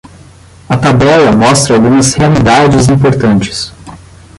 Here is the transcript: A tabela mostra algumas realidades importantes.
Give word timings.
A 0.67 0.75
tabela 0.77 1.31
mostra 1.31 1.75
algumas 1.75 2.15
realidades 2.15 2.89
importantes. 2.89 3.71